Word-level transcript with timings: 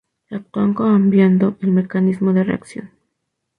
Actúan 0.31 0.73
cambiando 0.73 1.57
el 1.61 1.69
mecanismo 1.69 2.33
de 2.33 2.43
reacción. 2.43 2.89